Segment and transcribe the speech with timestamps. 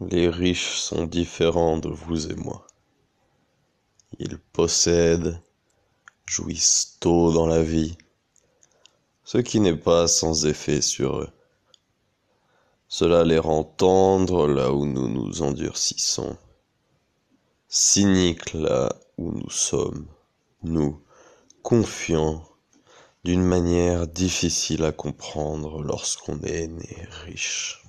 [0.00, 2.64] Les riches sont différents de vous et moi.
[4.20, 5.42] Ils possèdent,
[6.24, 7.98] jouissent tôt dans la vie,
[9.24, 11.30] ce qui n'est pas sans effet sur eux.
[12.86, 16.38] Cela les rend tendres là où nous nous endurcissons,
[17.68, 20.06] cyniques là où nous sommes,
[20.62, 21.02] nous,
[21.62, 22.48] confiants,
[23.24, 27.82] d'une manière difficile à comprendre lorsqu'on est né riche.